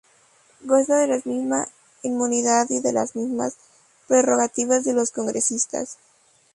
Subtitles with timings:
[0.63, 1.67] Goza de la misma
[2.01, 3.57] inmunidad y de las mismas
[4.07, 5.99] prerrogativas de los congresistas.